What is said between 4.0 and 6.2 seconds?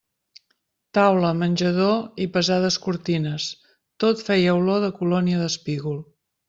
tot feia olor de colònia d'espígol.